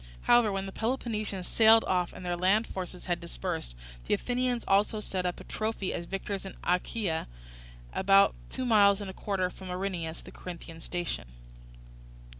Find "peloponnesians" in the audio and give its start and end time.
0.71-1.47